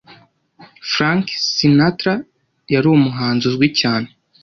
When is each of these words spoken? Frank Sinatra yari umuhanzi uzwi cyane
Frank 0.91 1.25
Sinatra 1.53 2.13
yari 2.73 2.87
umuhanzi 2.89 3.43
uzwi 3.49 3.67
cyane 3.79 4.07